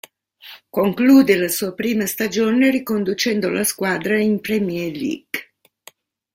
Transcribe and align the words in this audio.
Conclude 0.71 1.37
la 1.37 1.47
sua 1.47 1.75
prima 1.75 2.07
stagione 2.07 2.71
riconducendo 2.71 3.51
la 3.51 3.63
squadra 3.63 4.17
in 4.19 4.41
Premier 4.41 4.89
League. 4.91 5.51